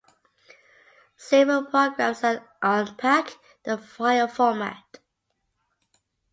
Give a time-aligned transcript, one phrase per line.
[1.15, 4.97] Several programs can unpack the file format.